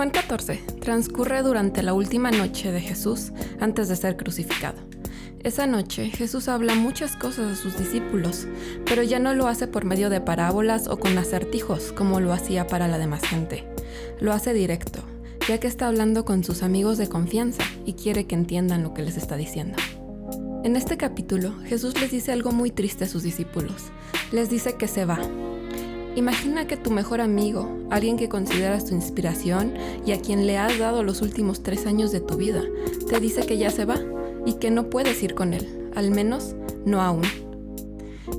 Juan 0.00 0.12
14 0.12 0.62
transcurre 0.80 1.42
durante 1.42 1.82
la 1.82 1.92
última 1.92 2.30
noche 2.30 2.72
de 2.72 2.80
Jesús 2.80 3.32
antes 3.60 3.86
de 3.90 3.96
ser 3.96 4.16
crucificado. 4.16 4.78
Esa 5.40 5.66
noche 5.66 6.08
Jesús 6.08 6.48
habla 6.48 6.74
muchas 6.74 7.16
cosas 7.16 7.52
a 7.52 7.62
sus 7.62 7.76
discípulos, 7.76 8.46
pero 8.86 9.02
ya 9.02 9.18
no 9.18 9.34
lo 9.34 9.46
hace 9.46 9.66
por 9.66 9.84
medio 9.84 10.08
de 10.08 10.22
parábolas 10.22 10.88
o 10.88 10.98
con 10.98 11.18
acertijos 11.18 11.92
como 11.92 12.18
lo 12.18 12.32
hacía 12.32 12.66
para 12.66 12.88
la 12.88 12.96
demás 12.96 13.20
gente. 13.24 13.66
Lo 14.20 14.32
hace 14.32 14.54
directo, 14.54 15.00
ya 15.46 15.60
que 15.60 15.66
está 15.66 15.88
hablando 15.88 16.24
con 16.24 16.44
sus 16.44 16.62
amigos 16.62 16.96
de 16.96 17.10
confianza 17.10 17.64
y 17.84 17.92
quiere 17.92 18.26
que 18.26 18.36
entiendan 18.36 18.82
lo 18.82 18.94
que 18.94 19.02
les 19.02 19.18
está 19.18 19.36
diciendo. 19.36 19.76
En 20.64 20.76
este 20.76 20.96
capítulo, 20.96 21.52
Jesús 21.66 22.00
les 22.00 22.10
dice 22.10 22.32
algo 22.32 22.52
muy 22.52 22.70
triste 22.70 23.04
a 23.04 23.08
sus 23.08 23.22
discípulos. 23.22 23.92
Les 24.32 24.48
dice 24.48 24.76
que 24.76 24.88
se 24.88 25.04
va. 25.04 25.18
Imagina 26.16 26.66
que 26.66 26.76
tu 26.76 26.90
mejor 26.90 27.20
amigo, 27.20 27.68
alguien 27.88 28.16
que 28.16 28.28
consideras 28.28 28.86
tu 28.86 28.94
inspiración 28.94 29.74
y 30.04 30.12
a 30.12 30.20
quien 30.20 30.46
le 30.46 30.58
has 30.58 30.76
dado 30.78 31.04
los 31.04 31.22
últimos 31.22 31.62
tres 31.62 31.86
años 31.86 32.10
de 32.10 32.20
tu 32.20 32.36
vida, 32.36 32.62
te 33.08 33.20
dice 33.20 33.46
que 33.46 33.58
ya 33.58 33.70
se 33.70 33.84
va 33.84 33.96
y 34.44 34.54
que 34.54 34.70
no 34.70 34.90
puedes 34.90 35.22
ir 35.22 35.34
con 35.34 35.54
él, 35.54 35.90
al 35.94 36.10
menos 36.10 36.56
no 36.84 37.00
aún. 37.00 37.22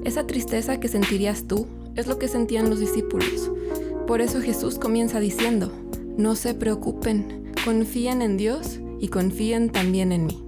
Esa 0.03 0.27
tristeza 0.27 0.79
que 0.79 0.89
sentirías 0.89 1.47
tú 1.47 1.65
es 1.95 2.07
lo 2.07 2.19
que 2.19 2.27
sentían 2.27 2.69
los 2.69 2.79
discípulos. 2.79 3.51
Por 4.05 4.19
eso 4.19 4.41
Jesús 4.41 4.77
comienza 4.77 5.19
diciendo, 5.19 5.71
no 6.17 6.35
se 6.35 6.53
preocupen, 6.53 7.53
confíen 7.63 8.21
en 8.21 8.35
Dios 8.35 8.79
y 8.99 9.07
confíen 9.07 9.69
también 9.69 10.11
en 10.11 10.25
mí. 10.25 10.43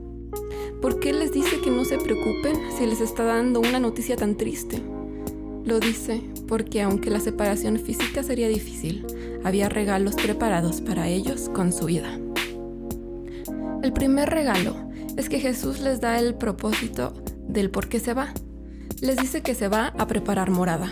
¿Por 0.81 0.99
qué 0.99 1.13
les 1.13 1.31
dice 1.31 1.61
que 1.61 1.71
no 1.71 1.85
se 1.85 1.97
preocupen 1.97 2.57
si 2.77 2.85
les 2.85 2.99
está 2.99 3.23
dando 3.23 3.61
una 3.61 3.79
noticia 3.79 4.17
tan 4.17 4.35
triste? 4.35 4.81
Lo 5.65 5.79
dice 5.79 6.21
porque 6.47 6.81
aunque 6.81 7.09
la 7.09 7.19
separación 7.19 7.79
física 7.79 8.23
sería 8.23 8.47
difícil, 8.47 9.05
había 9.43 9.69
regalos 9.69 10.15
preparados 10.15 10.81
para 10.81 11.07
ellos 11.07 11.49
con 11.49 11.71
su 11.71 11.85
vida. 11.85 12.19
El 13.81 13.93
primer 13.93 14.29
regalo 14.29 14.75
es 15.17 15.29
que 15.29 15.39
Jesús 15.39 15.79
les 15.79 16.01
da 16.01 16.19
el 16.19 16.35
propósito 16.35 17.13
del 17.47 17.69
por 17.69 17.87
qué 17.87 17.99
se 17.99 18.13
va. 18.13 18.33
Les 19.01 19.17
dice 19.17 19.41
que 19.41 19.55
se 19.55 19.67
va 19.67 19.93
a 19.97 20.07
preparar 20.07 20.49
morada. 20.49 20.91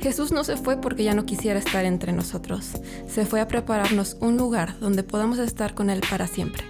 Jesús 0.00 0.32
no 0.32 0.42
se 0.42 0.56
fue 0.56 0.80
porque 0.80 1.04
ya 1.04 1.14
no 1.14 1.26
quisiera 1.26 1.60
estar 1.60 1.84
entre 1.84 2.12
nosotros, 2.12 2.72
se 3.06 3.24
fue 3.24 3.40
a 3.40 3.46
prepararnos 3.46 4.16
un 4.20 4.36
lugar 4.36 4.78
donde 4.80 5.04
podamos 5.04 5.38
estar 5.38 5.74
con 5.74 5.90
Él 5.90 6.00
para 6.10 6.26
siempre. 6.26 6.64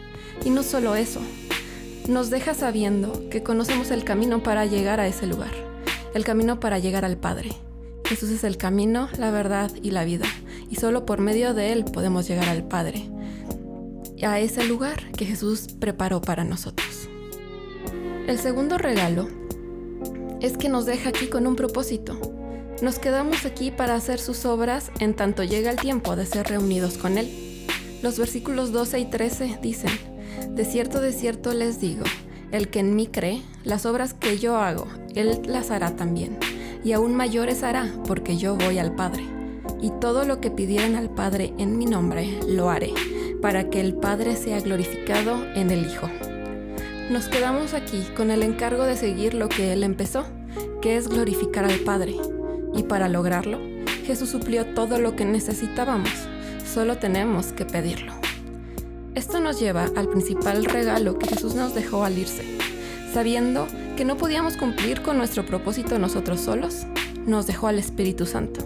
Y 0.44 0.50
no 0.50 0.62
solo 0.62 0.96
eso, 0.96 1.20
nos 2.08 2.28
deja 2.28 2.52
sabiendo 2.52 3.30
que 3.30 3.42
conocemos 3.42 3.90
el 3.90 4.04
camino 4.04 4.42
para 4.42 4.66
llegar 4.66 5.00
a 5.00 5.06
ese 5.06 5.26
lugar, 5.26 5.52
el 6.14 6.24
camino 6.24 6.60
para 6.60 6.78
llegar 6.78 7.04
al 7.04 7.16
Padre. 7.16 7.50
Jesús 8.04 8.30
es 8.30 8.44
el 8.44 8.56
camino, 8.56 9.08
la 9.18 9.30
verdad 9.30 9.70
y 9.82 9.90
la 9.90 10.04
vida, 10.04 10.26
y 10.70 10.76
solo 10.76 11.06
por 11.06 11.20
medio 11.20 11.54
de 11.54 11.72
Él 11.72 11.84
podemos 11.84 12.28
llegar 12.28 12.48
al 12.48 12.64
Padre, 12.64 13.08
a 14.22 14.38
ese 14.38 14.64
lugar 14.64 15.10
que 15.12 15.24
Jesús 15.24 15.68
preparó 15.78 16.20
para 16.20 16.44
nosotros. 16.44 17.08
El 18.26 18.38
segundo 18.38 18.78
regalo 18.78 19.28
es 20.40 20.56
que 20.56 20.68
nos 20.68 20.86
deja 20.86 21.08
aquí 21.08 21.26
con 21.28 21.46
un 21.46 21.56
propósito. 21.56 22.18
Nos 22.82 22.98
quedamos 22.98 23.46
aquí 23.46 23.70
para 23.70 23.94
hacer 23.94 24.18
sus 24.18 24.44
obras 24.44 24.90
en 24.98 25.14
tanto 25.14 25.44
llega 25.44 25.70
el 25.70 25.78
tiempo 25.78 26.16
de 26.16 26.26
ser 26.26 26.46
reunidos 26.48 26.98
con 26.98 27.16
Él. 27.16 27.66
Los 28.02 28.18
versículos 28.18 28.72
12 28.72 29.00
y 29.00 29.04
13 29.06 29.58
dicen, 29.62 29.92
De 30.50 30.64
cierto, 30.64 31.00
de 31.00 31.12
cierto 31.12 31.54
les 31.54 31.80
digo, 31.80 32.04
el 32.50 32.68
que 32.68 32.80
en 32.80 32.94
mí 32.94 33.06
cree, 33.06 33.42
las 33.64 33.86
obras 33.86 34.14
que 34.14 34.38
yo 34.38 34.56
hago, 34.56 34.86
Él 35.14 35.40
las 35.46 35.70
hará 35.70 35.96
también, 35.96 36.38
y 36.84 36.92
aún 36.92 37.14
mayores 37.14 37.62
hará, 37.62 37.92
porque 38.06 38.36
yo 38.36 38.56
voy 38.56 38.78
al 38.78 38.94
Padre. 38.94 39.24
Y 39.80 39.90
todo 40.00 40.24
lo 40.24 40.40
que 40.40 40.50
pidieran 40.50 40.96
al 40.96 41.10
Padre 41.10 41.52
en 41.58 41.78
mi 41.78 41.86
nombre, 41.86 42.40
lo 42.48 42.70
haré, 42.70 42.92
para 43.40 43.70
que 43.70 43.80
el 43.80 43.94
Padre 43.94 44.36
sea 44.36 44.60
glorificado 44.60 45.44
en 45.54 45.70
el 45.70 45.86
Hijo. 45.86 46.08
Nos 47.10 47.28
quedamos 47.28 47.74
aquí 47.74 48.04
con 48.16 48.30
el 48.30 48.42
encargo 48.42 48.84
de 48.84 48.96
seguir 48.96 49.34
lo 49.34 49.48
que 49.48 49.72
Él 49.72 49.82
empezó, 49.82 50.24
que 50.80 50.96
es 50.96 51.08
glorificar 51.08 51.64
al 51.64 51.80
Padre. 51.80 52.16
Y 52.74 52.84
para 52.84 53.08
lograrlo, 53.08 53.58
Jesús 54.04 54.30
suplió 54.30 54.66
todo 54.74 54.98
lo 54.98 55.14
que 55.14 55.24
necesitábamos, 55.24 56.10
solo 56.64 56.98
tenemos 56.98 57.52
que 57.52 57.66
pedirlo. 57.66 58.12
Esto 59.14 59.40
nos 59.40 59.60
lleva 59.60 59.90
al 59.94 60.08
principal 60.08 60.64
regalo 60.64 61.18
que 61.18 61.26
Jesús 61.26 61.54
nos 61.54 61.74
dejó 61.74 62.04
al 62.04 62.16
irse. 62.18 62.44
Sabiendo 63.12 63.66
que 63.98 64.06
no 64.06 64.16
podíamos 64.16 64.56
cumplir 64.56 65.02
con 65.02 65.18
nuestro 65.18 65.44
propósito 65.44 65.98
nosotros 65.98 66.40
solos, 66.40 66.86
nos 67.26 67.46
dejó 67.46 67.66
al 67.66 67.78
Espíritu 67.78 68.24
Santo. 68.24 68.64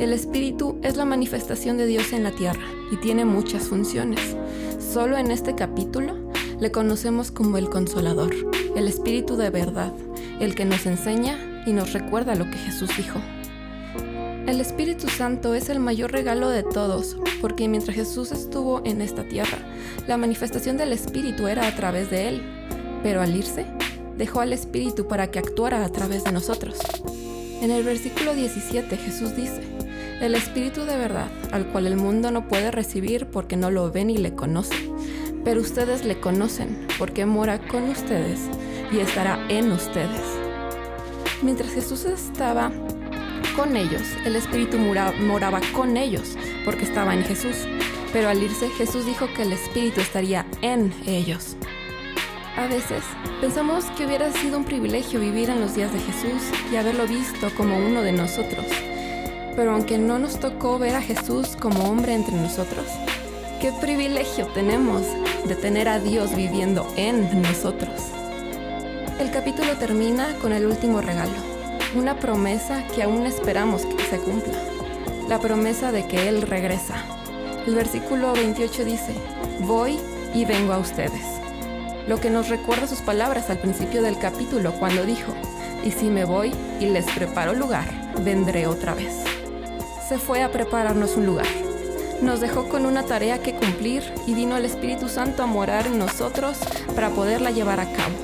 El 0.00 0.12
Espíritu 0.12 0.80
es 0.82 0.96
la 0.96 1.04
manifestación 1.04 1.76
de 1.76 1.86
Dios 1.86 2.12
en 2.12 2.24
la 2.24 2.32
tierra 2.32 2.66
y 2.90 2.96
tiene 2.96 3.24
muchas 3.24 3.68
funciones. 3.68 4.34
Solo 4.80 5.16
en 5.16 5.30
este 5.30 5.54
capítulo 5.54 6.16
le 6.58 6.72
conocemos 6.72 7.30
como 7.30 7.56
el 7.56 7.70
Consolador, 7.70 8.34
el 8.74 8.88
Espíritu 8.88 9.36
de 9.36 9.50
verdad, 9.50 9.92
el 10.40 10.56
que 10.56 10.64
nos 10.64 10.84
enseña 10.86 11.62
y 11.64 11.72
nos 11.72 11.92
recuerda 11.92 12.34
lo 12.34 12.46
que 12.46 12.58
Jesús 12.58 12.90
dijo. 12.96 13.20
El 14.48 14.60
Espíritu 14.60 15.08
Santo 15.08 15.54
es 15.54 15.68
el 15.68 15.78
mayor 15.78 16.10
regalo 16.10 16.48
de 16.48 16.64
todos, 16.64 17.16
porque 17.40 17.68
mientras 17.68 17.94
Jesús 17.94 18.32
estuvo 18.32 18.82
en 18.84 19.02
esta 19.02 19.22
tierra, 19.22 19.58
la 20.08 20.16
manifestación 20.16 20.76
del 20.78 20.92
Espíritu 20.92 21.46
era 21.46 21.68
a 21.68 21.76
través 21.76 22.10
de 22.10 22.28
Él, 22.28 22.57
pero 23.02 23.20
al 23.20 23.34
irse, 23.34 23.66
dejó 24.16 24.40
al 24.40 24.52
Espíritu 24.52 25.06
para 25.06 25.30
que 25.30 25.38
actuara 25.38 25.84
a 25.84 25.88
través 25.90 26.24
de 26.24 26.32
nosotros. 26.32 26.78
En 27.62 27.70
el 27.70 27.82
versículo 27.82 28.34
17 28.34 28.96
Jesús 28.96 29.34
dice, 29.36 29.62
el 30.20 30.34
Espíritu 30.34 30.84
de 30.84 30.96
verdad, 30.96 31.28
al 31.52 31.68
cual 31.68 31.86
el 31.86 31.96
mundo 31.96 32.30
no 32.30 32.48
puede 32.48 32.70
recibir 32.70 33.26
porque 33.26 33.56
no 33.56 33.70
lo 33.70 33.90
ve 33.92 34.04
ni 34.04 34.16
le 34.16 34.34
conoce, 34.34 34.74
pero 35.44 35.60
ustedes 35.60 36.04
le 36.04 36.20
conocen 36.20 36.86
porque 36.98 37.24
mora 37.24 37.58
con 37.68 37.84
ustedes 37.84 38.40
y 38.92 38.98
estará 38.98 39.38
en 39.48 39.70
ustedes. 39.70 40.22
Mientras 41.42 41.70
Jesús 41.70 42.04
estaba 42.04 42.72
con 43.54 43.76
ellos, 43.76 44.02
el 44.24 44.34
Espíritu 44.34 44.76
moraba 44.76 45.60
con 45.72 45.96
ellos 45.96 46.36
porque 46.64 46.84
estaba 46.84 47.14
en 47.14 47.22
Jesús, 47.22 47.56
pero 48.12 48.28
al 48.28 48.42
irse 48.42 48.68
Jesús 48.70 49.06
dijo 49.06 49.26
que 49.36 49.42
el 49.42 49.52
Espíritu 49.52 50.00
estaría 50.00 50.46
en 50.62 50.92
ellos. 51.06 51.56
A 52.58 52.66
veces 52.66 53.04
pensamos 53.40 53.84
que 53.96 54.04
hubiera 54.04 54.32
sido 54.32 54.58
un 54.58 54.64
privilegio 54.64 55.20
vivir 55.20 55.48
en 55.48 55.60
los 55.60 55.76
días 55.76 55.92
de 55.92 56.00
Jesús 56.00 56.42
y 56.72 56.74
haberlo 56.74 57.06
visto 57.06 57.54
como 57.56 57.76
uno 57.76 58.02
de 58.02 58.10
nosotros. 58.10 58.66
Pero 59.54 59.74
aunque 59.74 59.96
no 59.96 60.18
nos 60.18 60.40
tocó 60.40 60.76
ver 60.76 60.96
a 60.96 61.00
Jesús 61.00 61.54
como 61.54 61.88
hombre 61.88 62.14
entre 62.14 62.34
nosotros, 62.34 62.84
qué 63.60 63.70
privilegio 63.80 64.48
tenemos 64.48 65.02
de 65.46 65.54
tener 65.54 65.88
a 65.88 66.00
Dios 66.00 66.34
viviendo 66.34 66.92
en 66.96 67.42
nosotros. 67.42 67.94
El 69.20 69.30
capítulo 69.30 69.76
termina 69.76 70.34
con 70.42 70.52
el 70.52 70.66
último 70.66 71.00
regalo, 71.00 71.38
una 71.94 72.18
promesa 72.18 72.84
que 72.92 73.04
aún 73.04 73.24
esperamos 73.24 73.86
que 73.86 74.02
se 74.02 74.18
cumpla, 74.18 74.58
la 75.28 75.38
promesa 75.38 75.92
de 75.92 76.08
que 76.08 76.28
Él 76.28 76.42
regresa. 76.42 77.04
El 77.68 77.76
versículo 77.76 78.32
28 78.32 78.84
dice, 78.84 79.14
voy 79.60 79.96
y 80.34 80.44
vengo 80.44 80.72
a 80.72 80.78
ustedes 80.78 81.38
lo 82.08 82.18
que 82.18 82.30
nos 82.30 82.48
recuerda 82.48 82.86
sus 82.86 83.02
palabras 83.02 83.50
al 83.50 83.58
principio 83.58 84.02
del 84.02 84.18
capítulo 84.18 84.72
cuando 84.72 85.04
dijo, 85.04 85.34
y 85.84 85.90
si 85.90 86.08
me 86.08 86.24
voy 86.24 86.52
y 86.80 86.86
les 86.86 87.04
preparo 87.04 87.52
lugar, 87.52 87.84
vendré 88.24 88.66
otra 88.66 88.94
vez. 88.94 89.14
Se 90.08 90.18
fue 90.18 90.42
a 90.42 90.50
prepararnos 90.50 91.16
un 91.16 91.26
lugar. 91.26 91.46
Nos 92.22 92.40
dejó 92.40 92.68
con 92.70 92.86
una 92.86 93.02
tarea 93.02 93.42
que 93.42 93.54
cumplir 93.54 94.02
y 94.26 94.32
vino 94.32 94.56
el 94.56 94.64
Espíritu 94.64 95.08
Santo 95.08 95.42
a 95.42 95.46
morar 95.46 95.86
en 95.86 95.98
nosotros 95.98 96.56
para 96.94 97.10
poderla 97.10 97.50
llevar 97.50 97.78
a 97.78 97.92
cabo. 97.92 98.14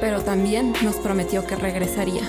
Pero 0.00 0.22
también 0.22 0.74
nos 0.82 0.96
prometió 0.96 1.46
que 1.46 1.54
regresaría. 1.54 2.22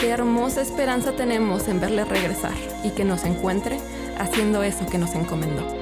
Qué 0.00 0.10
hermosa 0.10 0.62
esperanza 0.62 1.12
tenemos 1.12 1.68
en 1.68 1.80
verle 1.80 2.04
regresar 2.04 2.54
y 2.82 2.90
que 2.90 3.04
nos 3.04 3.24
encuentre 3.24 3.78
haciendo 4.18 4.64
eso 4.64 4.84
que 4.86 4.98
nos 4.98 5.14
encomendó. 5.14 5.79